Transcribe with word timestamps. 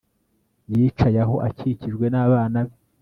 Yicaye 0.71 1.19
aho 1.25 1.35
akikijwe 1.47 2.05
nabana 2.09 2.59
be 2.67 2.75